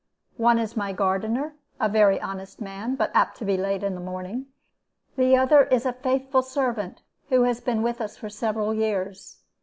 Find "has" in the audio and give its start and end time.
7.43-7.61